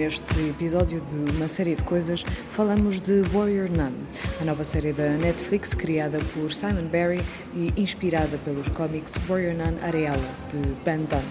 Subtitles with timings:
[0.00, 2.22] Neste episódio de uma série de coisas,
[2.52, 3.92] falamos de Warrior Nun,
[4.40, 7.20] a nova série da Netflix criada por Simon Barry
[7.54, 10.16] e inspirada pelos cómics Warrior Nun Areala,
[10.48, 11.22] de Ben Dunn.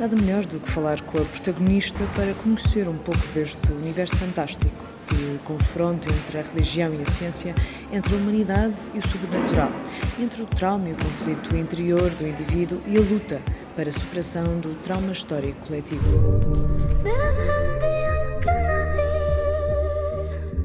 [0.00, 4.86] Nada melhor do que falar com a protagonista para conhecer um pouco deste universo fantástico,
[5.10, 7.54] de confronto entre a religião e a ciência,
[7.92, 9.70] entre a humanidade e o sobrenatural,
[10.18, 13.42] entre o trauma e o conflito interior do indivíduo e a luta
[13.76, 17.27] para a superação do trauma histórico coletivo.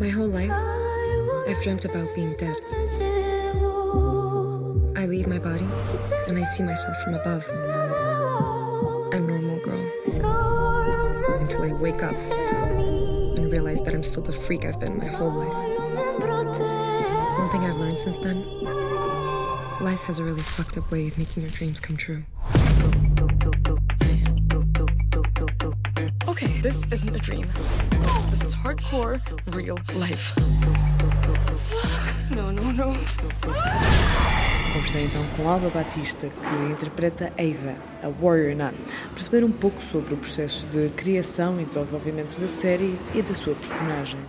[0.04, 0.52] My whole life,
[1.48, 2.54] I've dreamt about being dead.
[4.98, 5.66] I leave my body
[6.28, 7.48] and I see myself from above.
[9.14, 9.80] A normal girl.
[11.40, 15.32] Until I wake up and realize that I'm still the freak I've been my whole
[15.32, 15.56] life.
[17.40, 18.46] One thing I've learned since then
[19.80, 22.24] life has a really fucked up way of making your dreams come true.
[26.44, 27.48] Okay, this isn't a dream.
[28.30, 29.22] This is hardcore,
[29.56, 30.34] real life.
[32.36, 32.94] No, no, no.
[34.74, 39.82] Conversei então com Alba Batista, que interpreta Ava, a Warrior Nun, para perceber um pouco
[39.82, 44.20] sobre o processo de criação e desenvolvimento da série e da sua personagem.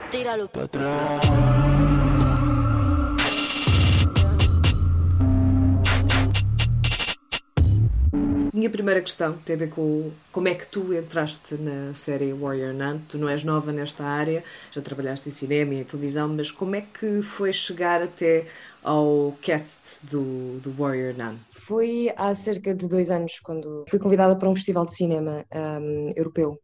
[8.65, 12.73] Minha primeira questão tem a ver com como é que tu entraste na série Warrior
[12.73, 12.99] Nun.
[13.11, 16.75] Tu não és nova nesta área, já trabalhaste em cinema e em televisão, mas como
[16.75, 18.47] é que foi chegar até
[18.83, 21.37] ao cast do, do Warrior Nun?
[21.51, 26.15] Foi há cerca de dois anos quando fui convidada para um festival de cinema um,
[26.17, 26.59] europeu,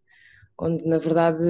[0.58, 1.44] onde na verdade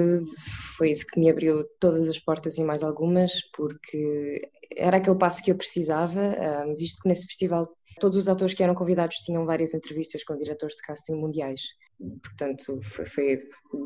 [0.75, 5.41] foi isso que me abriu todas as portas e mais algumas, porque era aquele passo
[5.41, 6.19] que eu precisava,
[6.67, 10.37] um, visto que nesse festival todos os atores que eram convidados tinham várias entrevistas com
[10.37, 11.61] diretores de casting mundiais.
[12.21, 13.39] Portanto, foi, foi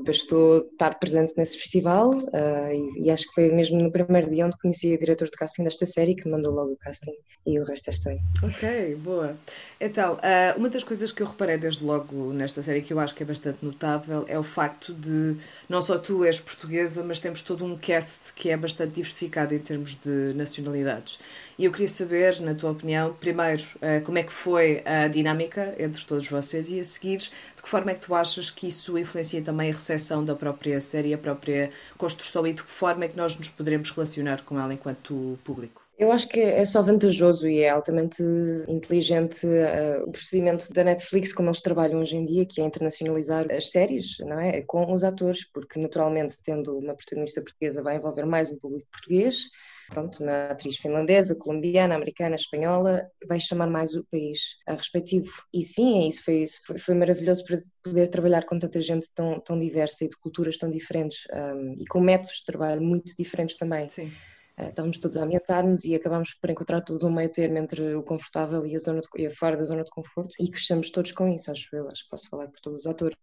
[0.03, 4.45] bastou estar presente nesse festival uh, e, e, acho que foi mesmo no primeiro dia
[4.45, 7.13] onde conheci o diretor de casting desta série que mandou logo o casting
[7.45, 8.21] e o resto é história.
[8.41, 9.35] Ok, boa.
[9.79, 13.13] Então, uh, uma das coisas que eu reparei desde logo nesta série que eu acho
[13.13, 15.35] que é bastante notável é o facto de
[15.69, 19.59] não só tu és portuguesa, mas temos todo um cast que é bastante diversificado em
[19.59, 21.19] termos de nacionalidades.
[21.57, 25.75] E eu queria saber, na tua opinião, primeiro, uh, como é que foi a dinâmica
[25.79, 28.97] entre todos vocês e a seguir, de que forma é que tu achas que isso
[28.97, 33.07] influencia também a recepção da própria série, a própria construção e de que forma é
[33.07, 35.84] que nós nos poderemos relacionar com ela enquanto público?
[35.97, 38.21] Eu acho que é só vantajoso e é altamente
[38.67, 43.49] inteligente uh, o procedimento da Netflix, como eles trabalham hoje em dia, que é internacionalizar
[43.49, 44.61] as séries, não é?
[44.63, 49.49] Com os atores, porque naturalmente, tendo uma protagonista portuguesa, vai envolver mais um público português.
[49.87, 55.31] Pronto, uma atriz finlandesa, colombiana, americana, espanhola, vai chamar mais o país a respectivo.
[55.53, 57.45] E sim, é isso, foi, isso, foi, foi maravilhoso
[57.81, 61.85] poder trabalhar com tanta gente tão, tão diversa e de culturas tão diferentes um, e
[61.85, 63.87] com métodos de trabalho muito diferentes também.
[63.87, 64.11] Sim.
[64.57, 68.01] Uh, estávamos todos a ambientar-nos e acabámos por encontrar todos um meio termo entre o
[68.01, 71.11] confortável e a, zona de, e a fora da zona de conforto e crescemos todos
[71.11, 73.17] com isso, acho eu, acho que posso falar por todos os atores.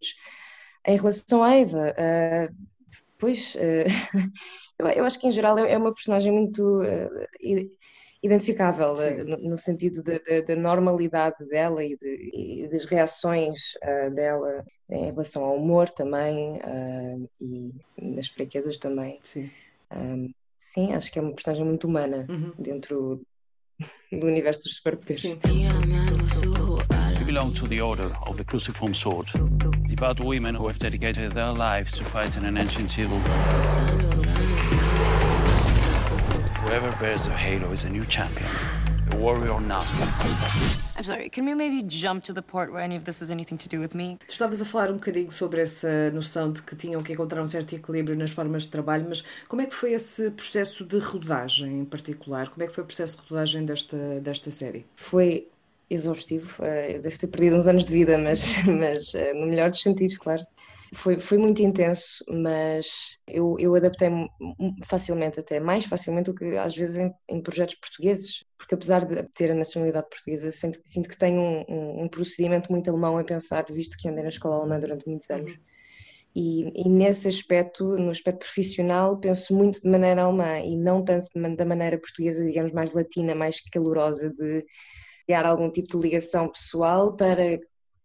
[0.87, 2.55] Em relação à Eva, uh,
[3.19, 6.83] pois, uh, eu, acho que em geral é, é uma personagem muito
[8.23, 8.95] identificável
[9.25, 13.73] no, no, sentido da normalidade dela e, de, e das reações
[14.15, 16.61] dela em relação ao humor também
[17.41, 17.73] e
[18.15, 19.19] das fraquezas também.
[19.25, 19.51] Sim.
[19.91, 20.33] Um,
[20.65, 22.53] Sim, acho que é uma personagem muito humana uhum.
[22.57, 23.21] dentro
[24.13, 25.25] do universo dos superpoderes.
[27.19, 29.29] We belong to the Order of the Cruciform Sword,
[29.89, 33.19] devout women who have dedicated their lives to fighting an ancient evil.
[36.63, 38.49] Whoever bears the halo is a new champion,
[39.13, 39.81] a warrior now.
[40.97, 43.59] I'm sorry, can we maybe jump to the part where any of this has anything
[43.59, 44.19] to do with me?
[44.27, 47.47] Tu estavas a falar um bocadinho sobre essa noção de que tinham que encontrar um
[47.47, 51.81] certo equilíbrio nas formas de trabalho, mas como é que foi esse processo de rodagem
[51.81, 52.49] em particular?
[52.49, 54.87] Como é que foi o processo de rodagem desta, desta série?
[54.97, 55.49] Foi
[55.91, 60.17] exaustivo, eu devo ter perdido uns anos de vida, mas, mas no melhor dos sentidos,
[60.17, 60.43] claro.
[60.95, 64.29] Foi, foi muito intenso, mas eu, eu adaptei-me
[64.85, 69.23] facilmente, até mais facilmente do que às vezes em, em, projetos portugueses, porque apesar de
[69.35, 73.25] ter a nacionalidade portuguesa, sinto, sinto que tenho um, um, um, procedimento muito alemão a
[73.25, 75.59] pensar, visto que andei na escola alemã durante muitos anos.
[76.37, 81.29] E, e, nesse aspecto, no aspecto profissional, penso muito de maneira alemã e não tanto
[81.57, 84.65] da maneira portuguesa, digamos, mais latina, mais calorosa, de
[85.27, 87.59] criar algum tipo de ligação pessoal para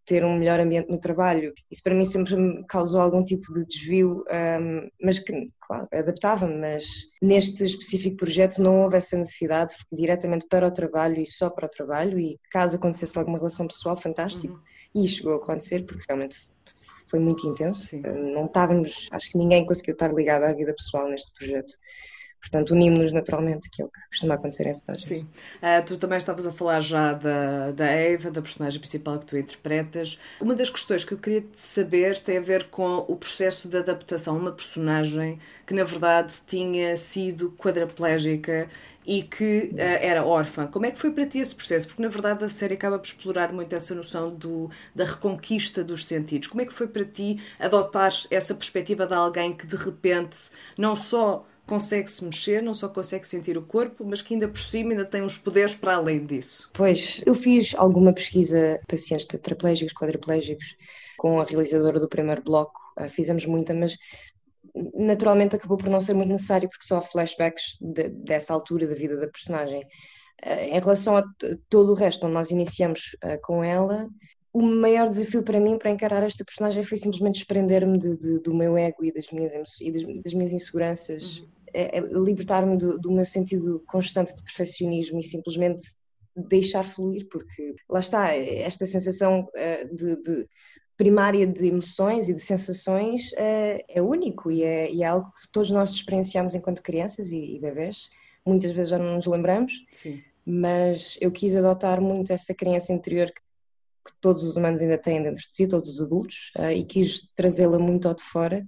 [0.07, 1.53] ter um melhor ambiente no trabalho.
[1.69, 6.55] Isso para mim sempre me causou algum tipo de desvio, um, mas que, claro, adaptava-me,
[6.55, 6.85] mas
[7.21, 11.69] neste específico projeto não houve essa necessidade diretamente para o trabalho e só para o
[11.69, 14.53] trabalho, e caso acontecesse alguma relação pessoal, fantástico,
[14.95, 15.03] uhum.
[15.03, 16.37] e chegou a acontecer, porque realmente
[17.09, 17.87] foi muito intenso.
[17.87, 18.01] Sim.
[18.01, 21.73] Não estávamos, acho que ninguém conseguiu estar ligado à vida pessoal neste projeto.
[22.39, 25.05] Portanto, unimos-nos naturalmente, que é o que costuma acontecer em rodagem.
[25.05, 25.27] Sim.
[25.57, 29.37] Uh, tu também estavas a falar já da, da Eva, da personagem principal que tu
[29.37, 30.19] interpretas.
[30.39, 34.37] Uma das questões que eu queria saber tem a ver com o processo de adaptação.
[34.37, 38.69] Uma personagem que, na verdade, tinha sido quadraplégica
[39.05, 40.67] e que uh, era órfã.
[40.67, 41.87] Como é que foi para ti esse processo?
[41.87, 46.05] Porque, na verdade, a série acaba por explorar muito essa noção do, da reconquista dos
[46.05, 46.49] sentidos.
[46.49, 50.37] Como é que foi para ti adotar essa perspectiva de alguém que, de repente,
[50.77, 54.59] não só consegue se mexer, não só consegue sentir o corpo, mas que ainda por
[54.59, 56.69] cima ainda tem uns poderes para além disso.
[56.73, 60.75] Pois, eu fiz alguma pesquisa pacientes tetraplégicos, quadriplégicos,
[61.17, 63.97] com a realizadora do primeiro bloco, ah, fizemos muita, mas
[64.95, 68.95] naturalmente acabou por não ser muito necessário porque só há flashbacks de, dessa altura da
[68.95, 69.81] vida da personagem.
[70.45, 71.23] Uh, em relação a
[71.67, 74.07] todo o resto, onde nós iniciamos uh, com ela,
[74.53, 78.53] o maior desafio para mim para encarar esta personagem foi simplesmente desprender-me de, de, do
[78.53, 81.47] meu ego e das minhas, e das, das minhas inseguranças, uhum.
[81.77, 85.81] É, é libertar-me do, do meu sentido constante de perfeccionismo e simplesmente
[86.35, 90.47] deixar fluir, porque lá está, esta sensação uh, de, de
[90.97, 95.51] primária de emoções e de sensações é, é único e é, e é, algo que
[95.51, 98.09] todos nós experienciamos enquanto crianças e, e bebés.
[98.45, 100.21] Muitas vezes já não nos lembramos, Sim.
[100.43, 103.41] mas eu quis adotar muito essa criança interior que,
[104.05, 107.29] que, todos os humanos ainda têm dentro de si, todos os adultos, uh, e quis
[107.35, 108.65] trazê-la muito ao de fora.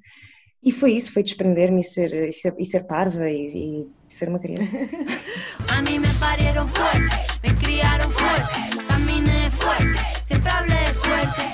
[0.61, 4.27] E foi isso, foi desprender-me e ser, e ser, e ser parva e, e, ser
[4.27, 4.75] uma criança.
[5.69, 11.49] a mim me pariram forte, me criaram forte, caminhei forte, sempre hablé forte.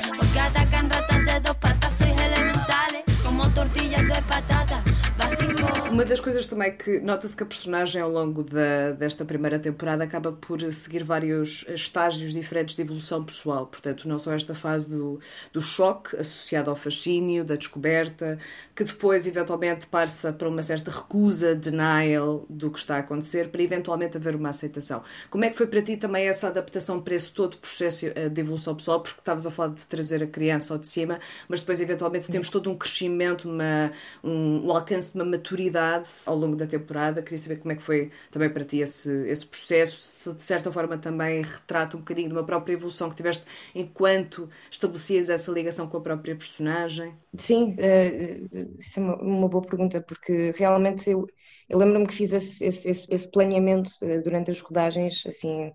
[5.95, 10.03] Uma das coisas também que nota-se que a personagem ao longo da, desta primeira temporada
[10.03, 13.65] acaba por seguir vários estágios diferentes de evolução pessoal.
[13.65, 15.19] Portanto, não só esta fase do,
[15.53, 18.37] do choque associado ao fascínio, da descoberta,
[18.75, 23.63] que depois eventualmente passa para uma certa recusa, denial do que está a acontecer, para
[23.63, 25.01] eventualmente haver uma aceitação.
[25.29, 28.41] Como é que foi para ti também essa adaptação para esse todo processo eh, de
[28.41, 28.99] evolução pessoal?
[28.99, 32.49] Porque estavas a falar de trazer a criança ao de cima, mas depois eventualmente temos
[32.49, 37.21] todo um crescimento, uma, um, um alcance de uma maturidade ao longo da temporada.
[37.21, 40.71] Queria saber como é que foi também para ti esse, esse processo, se de certa
[40.71, 45.87] forma também retrata um bocadinho de uma própria evolução que tiveste enquanto estabelecias essa ligação
[45.87, 47.13] com a própria personagem.
[47.35, 51.27] Sim, uh, isso é uma, uma, boa pergunta, porque realmente eu,
[51.69, 55.65] eu lembro-me que fiz esse, esse, esse planeamento uh, durante as rodagens, assim,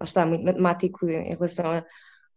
[0.00, 1.84] lá está, muito matemático em relação a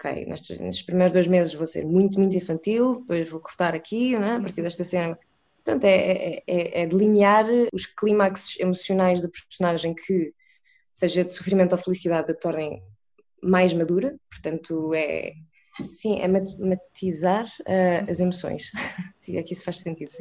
[0.01, 4.17] ok, nestes, nestes, primeiros dois meses vou ser muito, muito infantil, depois vou cortar aqui,
[4.17, 4.35] né?
[4.35, 5.17] a partir desta cena
[5.63, 10.33] Portanto, é, é, é, é delinear os clímaxes emocionais da personagem que,
[10.91, 12.81] seja de sofrimento ou felicidade, a tornem
[13.41, 14.15] mais madura.
[14.29, 15.33] Portanto, é.
[15.89, 18.71] Sim, é matematizar uh, as emoções.
[19.21, 20.11] Sim, aqui isso faz sentido.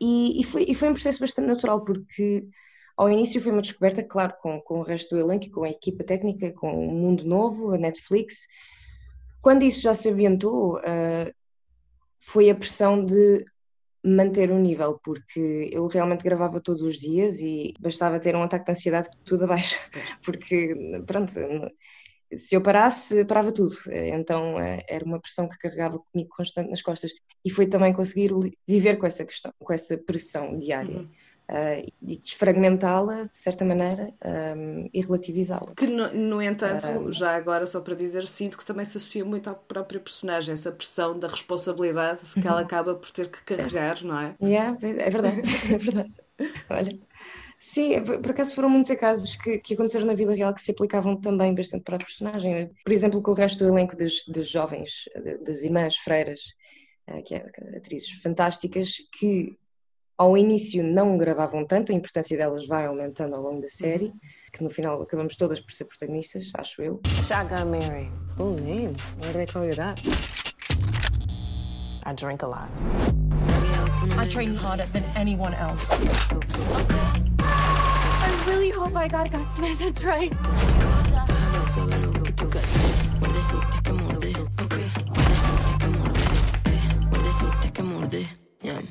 [0.00, 2.46] E, e, foi, e foi um processo bastante natural, porque
[2.96, 6.04] ao início foi uma descoberta, claro, com, com o resto do elenco, com a equipa
[6.04, 8.46] técnica, com o mundo novo, a Netflix.
[9.42, 11.34] Quando isso já se ambientou, uh,
[12.20, 13.44] foi a pressão de
[14.04, 18.64] manter o nível, porque eu realmente gravava todos os dias e bastava ter um ataque
[18.66, 19.78] de ansiedade tudo abaixo,
[20.24, 20.74] porque
[21.06, 21.32] pronto,
[22.34, 23.74] se eu parasse, parava tudo.
[23.88, 27.12] Então eh, era uma pressão que carregava comigo constante nas costas
[27.44, 28.30] e foi também conseguir
[28.66, 30.98] viver com essa questão, com essa pressão diária.
[30.98, 31.10] Uhum
[31.50, 34.12] uh, e desfragmentá-la de certa maneira
[34.56, 35.74] um, e relativizá-la.
[35.74, 39.24] Que, no, no entanto, uh, já agora, só para dizer, sinto que também se associa
[39.24, 44.02] muito à própria personagem, essa pressão da responsabilidade que ela acaba por ter que carregar,
[44.04, 44.36] não é?
[44.40, 45.40] Yeah, é verdade,
[45.74, 46.14] é verdade.
[46.70, 46.98] Olha.
[47.58, 50.70] Sim, é, por acaso foram muitos casos que, que aconteceram na vida real que se
[50.70, 52.70] aplicavam também bastante para a personagem.
[52.82, 55.04] Por exemplo, com o resto do elenco das, das jovens,
[55.44, 56.54] das irmãs freiras,
[57.26, 57.44] que é
[57.76, 59.58] atrizes fantásticas, que
[60.20, 64.12] ao início não gravavam tanto, a importância delas vai aumentando ao longo da série,
[64.52, 67.00] que no final acabamos todas por ser protagonistas, acho eu.
[67.26, 68.12] Shotgun Mary.
[68.38, 68.94] Oh, name.
[69.16, 69.98] Why do they call you that?
[72.04, 72.68] I drink a lot.
[74.18, 75.90] I train harder than anyone else.
[77.40, 80.34] I really hope I got God's message right.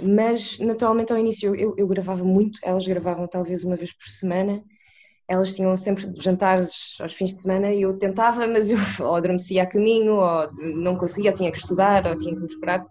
[0.01, 4.63] Mas, naturalmente, ao início eu, eu gravava muito, elas gravavam talvez uma vez por semana,
[5.27, 9.61] elas tinham sempre jantares aos fins de semana e eu tentava, mas eu ou adormecia
[9.61, 12.83] a caminho, ou não conseguia, ou tinha que estudar, ou tinha que me esperar.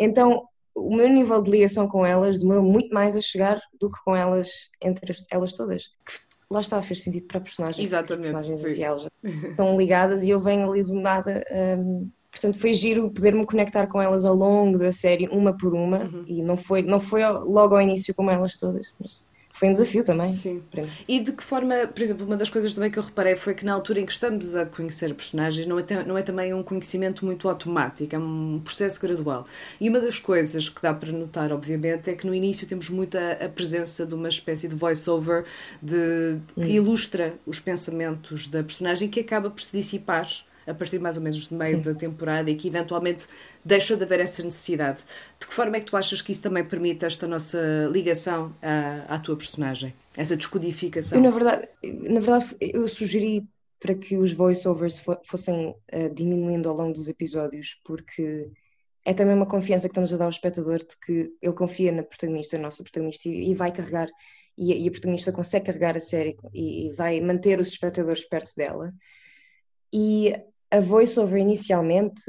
[0.00, 4.02] Então, o meu nível de ligação com elas demorou muito mais a chegar do que
[4.02, 5.88] com elas, entre elas todas.
[5.88, 6.12] Que
[6.50, 7.84] lá está, fez sentido para a personagem.
[7.84, 8.28] Exatamente.
[8.28, 9.06] As personagens assim, elas
[9.50, 11.44] estão ligadas e eu venho ali do nada.
[11.78, 15.98] Um, portanto, foi giro poder-me conectar com elas ao longo da série, uma por uma,
[15.98, 16.24] uhum.
[16.26, 19.26] e não foi, não foi logo ao início como elas todas, mas
[19.58, 20.32] foi um desafio também.
[20.32, 20.62] Sim.
[21.08, 23.64] E de que forma, por exemplo, uma das coisas também que eu reparei foi que
[23.64, 27.26] na altura em que estamos a conhecer personagens não é, não é também um conhecimento
[27.26, 29.46] muito automático, é um processo gradual.
[29.80, 33.32] E uma das coisas que dá para notar, obviamente, é que no início temos muita
[33.32, 35.44] a presença de uma espécie de voice-over
[35.82, 36.64] de, que hum.
[36.64, 40.28] ilustra os pensamentos da personagem que acaba por se dissipar
[40.68, 41.82] a partir mais ou menos do meio Sim.
[41.82, 43.26] da temporada e que eventualmente
[43.64, 45.04] deixa de haver essa necessidade.
[45.40, 49.14] De que forma é que tu achas que isso também permite esta nossa ligação à,
[49.14, 49.94] à tua personagem?
[50.16, 51.18] Essa descodificação?
[51.18, 53.48] Eu, na verdade, na verdade, eu sugeri
[53.80, 58.50] para que os voiceovers fossem uh, diminuindo ao longo dos episódios, porque
[59.04, 62.02] é também uma confiança que estamos a dar ao espectador de que ele confia na
[62.02, 64.08] protagonista, na nossa protagonista, e, e vai carregar,
[64.56, 68.54] e, e, a protagonista consegue carregar a série e, e vai manter os espectadores perto
[68.56, 68.92] dela.
[69.92, 70.34] E
[70.70, 72.22] a voiceover inicialmente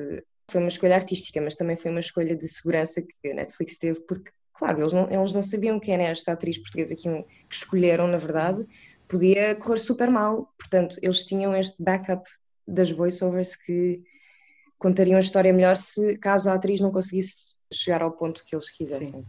[0.50, 4.02] foi uma escolha artística, mas também foi uma escolha de segurança que a Netflix teve,
[4.02, 8.08] porque, claro, eles não, eles não sabiam quem era esta atriz portuguesa que, que escolheram,
[8.08, 8.66] na verdade,
[9.08, 10.54] podia correr super mal.
[10.58, 12.28] Portanto, eles tinham este backup
[12.68, 14.02] das voiceovers que
[14.78, 18.70] contariam a história melhor se caso a atriz não conseguisse chegar ao ponto que eles
[18.72, 19.22] quisessem.
[19.22, 19.26] Sim.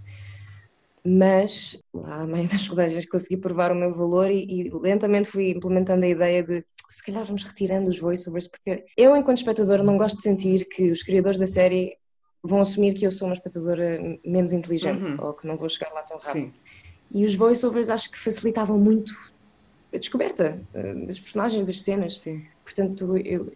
[1.04, 5.50] Mas lá, a meio das rodagens, consegui provar o meu valor e, e lentamente fui
[5.50, 9.96] implementando a ideia de se calhar vamos retirando os voiceovers, porque eu, enquanto espectadora, não
[9.96, 11.96] gosto de sentir que os criadores da série
[12.42, 15.26] vão assumir que eu sou uma espectadora menos inteligente uhum.
[15.26, 16.46] ou que não vou chegar lá tão rápido.
[16.46, 16.52] Sim.
[17.12, 19.12] E os voiceovers acho que facilitavam muito
[19.94, 22.18] a descoberta uh, das personagens, das cenas.
[22.18, 22.44] Sim.
[22.64, 23.52] Portanto, eu,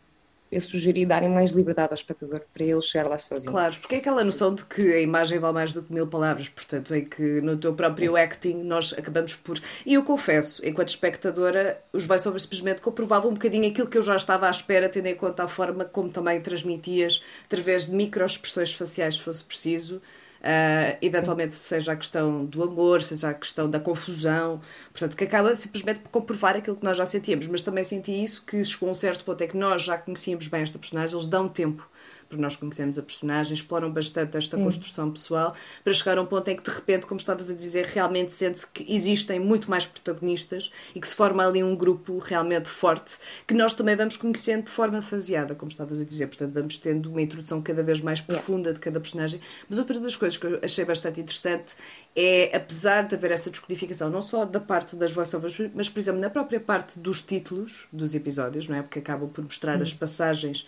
[0.50, 3.50] eu sugeri darem mais liberdade ao espectador para ele chegar lá sozinho.
[3.50, 6.48] Claro, porque é aquela noção de que a imagem vale mais do que mil palavras,
[6.48, 9.58] portanto, é que no teu próprio acting nós acabamos por.
[9.84, 14.16] E eu confesso, enquanto espectadora, os voiceovers simplesmente comprovavam um bocadinho aquilo que eu já
[14.16, 19.14] estava à espera, tendo em conta a forma como também transmitias através de microexpressões faciais,
[19.14, 20.00] se fosse preciso
[20.44, 21.68] Uh, eventualmente Sim.
[21.68, 24.60] seja a questão do amor, seja a questão da confusão,
[24.92, 28.44] portanto, que acaba simplesmente por comprovar aquilo que nós já sentíamos, mas também senti isso
[28.44, 31.26] que chegou a um certo ponto é que nós já conhecíamos bem esta personagem, eles
[31.28, 31.88] dão tempo
[32.28, 36.48] porque nós conhecemos a personagem, exploram bastante esta construção pessoal, para chegar a um ponto
[36.48, 40.70] em que, de repente, como estavas a dizer, realmente sente-se que existem muito mais protagonistas
[40.94, 43.16] e que se forma ali um grupo realmente forte,
[43.46, 46.26] que nós também vamos conhecendo de forma faseada, como estavas a dizer.
[46.26, 49.40] Portanto, vamos tendo uma introdução cada vez mais profunda de cada personagem.
[49.68, 51.74] Mas outra das coisas que eu achei bastante interessante
[52.16, 56.20] é, apesar de haver essa descodificação, não só da parte das voiceovers, mas, por exemplo,
[56.20, 58.82] na própria parte dos títulos dos episódios, não é?
[58.82, 60.66] Porque acabam por mostrar as passagens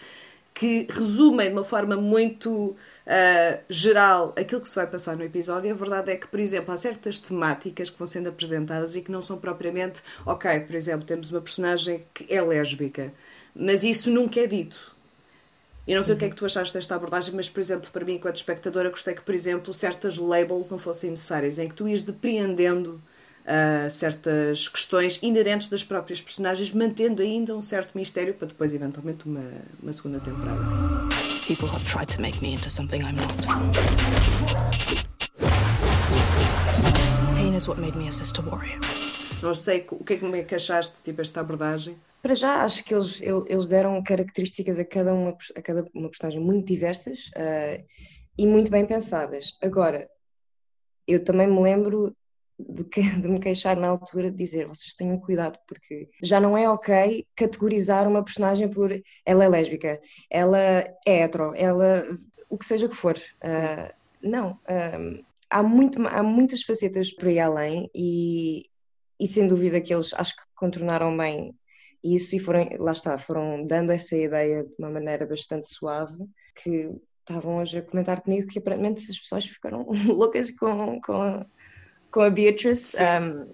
[0.57, 2.75] que resumem de uma forma muito
[3.07, 5.71] uh, geral aquilo que se vai passar no episódio.
[5.71, 9.13] A verdade é que, por exemplo, há certas temáticas que vão sendo apresentadas e que
[9.13, 13.13] não são propriamente, ok, por exemplo, temos uma personagem que é lésbica,
[13.55, 14.97] mas isso nunca é dito.
[15.87, 16.17] E não sei uhum.
[16.17, 18.89] o que é que tu achaste desta abordagem, mas, por exemplo, para mim, enquanto espectadora,
[18.89, 22.99] gostei que, por exemplo, certas labels não fossem necessárias, em que tu ias depreendendo
[23.47, 29.27] uh, certas questões inerentes das próprias personagens, mantendo ainda um certo mistério para depois, eventualmente,
[29.27, 29.45] uma,
[29.83, 30.61] uma segunda temporada.
[31.47, 33.33] People have tried to make me into something I'm not.
[37.37, 38.79] Pain is what made me a sister warrior.
[39.43, 41.97] Não sei o que é que me achaste, tipo, esta abordagem.
[42.23, 46.41] Para já, acho que eles, eles deram características a cada uma, a cada uma personagem
[46.41, 47.85] muito diversas uh,
[48.37, 49.57] e muito bem pensadas.
[49.63, 50.09] Agora,
[51.07, 52.17] eu também me lembro
[52.59, 56.57] de, que, de, me queixar na altura de dizer vocês tenham cuidado porque já não
[56.57, 58.91] é ok categorizar uma personagem por
[59.25, 62.07] ela é lésbica, ela é hetero, ela
[62.49, 63.17] o que seja que for.
[63.17, 68.69] Uh, não, uh, há, muito, há muitas facetas por aí além e,
[69.19, 71.55] e sem dúvida que eles acho que contornaram bem
[72.03, 76.17] isso e foram, lá está, foram dando essa ideia de uma maneira bastante suave
[76.55, 81.45] que estavam hoje a comentar comigo que aparentemente as pessoas ficaram loucas com, com
[82.11, 82.97] com a Beatrice.
[82.97, 83.47] Um,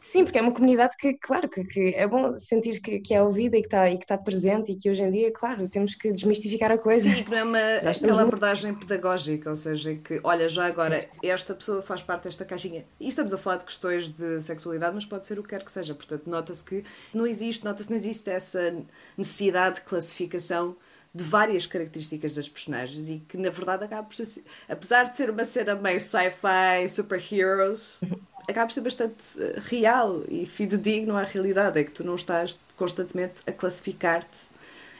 [0.00, 3.22] sim, porque é uma comunidade que, claro, que, que é bom sentir que, que, é
[3.22, 6.70] ouvida e que, está, está presente e que hoje em dia, claro, temos que desmistificar
[6.72, 7.10] a coisa.
[7.10, 11.18] Sim, que é uma, aquela abordagem pedagógica, ou seja, que, olha, já agora, certo.
[11.22, 12.84] esta pessoa faz parte desta caixinha.
[12.98, 15.72] E estamos a falar de questões de sexualidade, mas pode ser o que quer que
[15.72, 15.94] seja.
[15.94, 18.74] Portanto, nota-se que não existe, nota-se não existe essa
[19.16, 20.76] necessidade de classificação
[21.14, 25.30] de várias características das personagens e que na verdade acaba por ser, apesar de ser
[25.30, 28.00] uma cena meio sci-fi, superheroes,
[28.48, 31.78] acaba por ser bastante eh, real e fidedigno à realidade.
[31.78, 34.38] É que tu não estás constantemente a classificar-te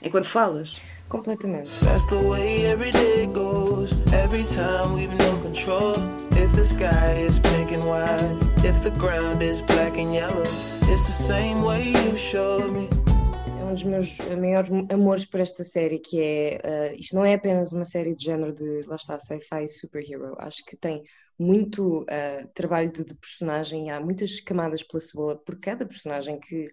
[0.03, 0.81] enquanto falas.
[1.09, 1.71] Completamente.
[1.85, 3.93] That's the way every day goes.
[4.13, 5.95] Every time we've no control.
[6.33, 10.45] If the sky is pink and white, if the ground is black and yellow,
[10.89, 12.89] it's the same way you showed me.
[13.73, 17.73] Um dos meus maiores amores por esta série, que é uh, isto não é apenas
[17.73, 20.35] uma série de género de lá está, sci-fi superhero.
[20.37, 21.03] Acho que tem
[21.39, 26.69] muito uh, trabalho de, de personagem, há muitas camadas pela cebola por cada personagem que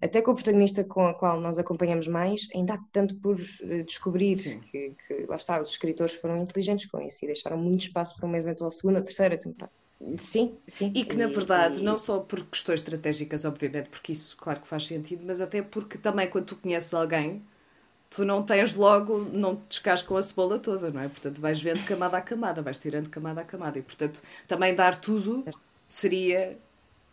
[0.00, 3.84] até com o protagonista com a qual nós acompanhamos mais, ainda há tanto por uh,
[3.84, 4.36] descobrir
[4.70, 8.26] que, que, lá está, os escritores foram inteligentes com isso e deixaram muito espaço para
[8.26, 9.85] uma eventual segunda, terceira temporada.
[10.18, 10.92] Sim, sim.
[10.94, 11.82] E que na verdade, e...
[11.82, 15.98] não só por questões estratégicas, obviamente, porque isso claro que faz sentido, mas até porque
[15.98, 17.42] também quando tu conheces alguém,
[18.10, 21.08] tu não tens logo, não te descascam a cebola toda, não é?
[21.08, 23.78] Portanto, vais vendo camada a camada, vais tirando camada a camada.
[23.78, 25.48] E portanto, também dar tudo
[25.88, 26.58] seria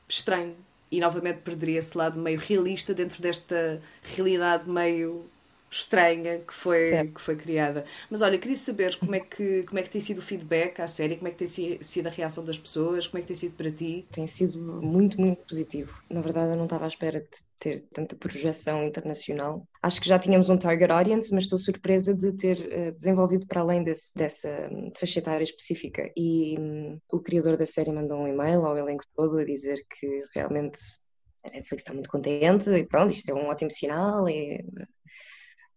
[0.07, 0.55] estranho
[0.91, 5.29] e novamente perderia esse lado meio realista dentro desta realidade meio
[5.73, 7.83] estranha que foi, que foi criada.
[8.09, 10.87] Mas olha, queria saber como é, que, como é que tem sido o feedback à
[10.87, 11.47] série, como é que tem
[11.81, 14.05] sido a reação das pessoas, como é que tem sido para ti?
[14.11, 16.03] Tem sido muito, muito positivo.
[16.09, 17.27] Na verdade, eu não estava à espera de
[17.59, 19.67] ter tanta projeção internacional.
[19.81, 23.61] Acho que já tínhamos um target audience, mas estou surpresa de ter uh, desenvolvido para
[23.61, 26.11] além desse, dessa um, faixa etária específica.
[26.15, 30.23] E um, o criador da série mandou um e-mail ao elenco todo a dizer que
[30.35, 30.79] realmente
[31.45, 34.27] a Netflix está muito contente e pronto, isto é um ótimo sinal.
[34.29, 34.63] E,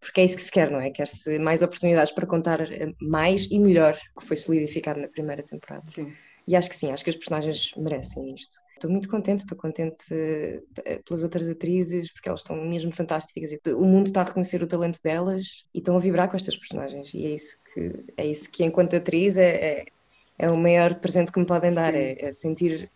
[0.00, 0.90] porque é isso que se quer, não é?
[0.90, 5.84] Quer-se mais oportunidades para contar eh, mais e melhor que foi solidificado na primeira temporada.
[5.88, 6.12] Sim.
[6.46, 8.56] E acho que sim, acho que as personagens merecem isto.
[8.74, 13.50] Estou muito contente, estou contente eh, pelas outras atrizes, porque elas estão mesmo fantásticas.
[13.68, 17.12] O mundo está a reconhecer o talento delas e estão a vibrar com estas personagens.
[17.14, 19.84] E é isso que, é isso que enquanto atriz, é, é,
[20.38, 22.90] é o maior presente que me podem dar, é, é sentir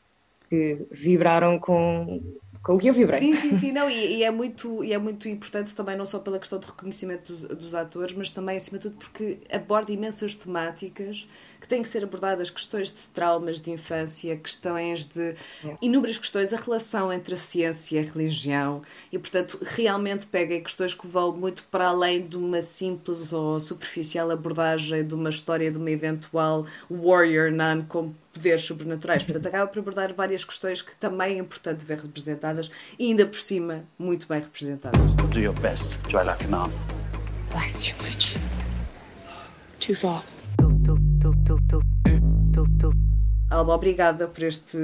[0.50, 2.21] que vibraram com
[2.62, 3.19] com o que eu vibrei.
[3.19, 6.19] Sim, sim, sim, não, e, e, é muito, e é muito importante também, não só
[6.19, 10.34] pela questão de reconhecimento dos, dos, atores, mas também, acima de tudo, porque aborda imensas
[10.34, 11.26] temáticas
[11.60, 15.34] que têm que ser abordadas, questões de traumas de infância, questões de
[15.65, 15.76] é.
[15.80, 18.82] inúmeras questões, a relação entre a ciência e a religião,
[19.13, 23.60] e portanto realmente pega em questões que vão muito para além de uma simples ou
[23.60, 29.25] superficial abordagem de uma história de uma eventual warrior nun com poderes sobrenaturais.
[29.25, 33.40] Portanto, acaba por abordar várias questões que também é importante ver representadas e ainda por
[33.40, 35.00] cima muito bem representadas.
[35.14, 36.71] Do your best, Twyla Canaan.
[37.50, 38.40] Bless you, child.
[39.80, 40.25] Too far.
[43.50, 44.78] Alma, obrigada por este,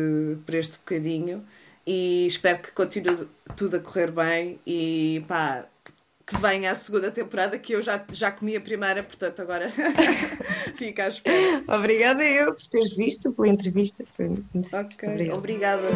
[0.44, 1.44] por este bocadinho
[1.86, 5.66] e espero que continue tudo a correr bem e pá,
[6.26, 9.70] que venha a segunda temporada, que eu já, já comi a primeira, portanto agora
[10.76, 11.62] fica à espera.
[11.68, 14.04] Obrigada eu por teres visto, pela entrevista.
[14.16, 15.86] Foi muito Ok, obrigada.
[15.86, 15.88] obrigada.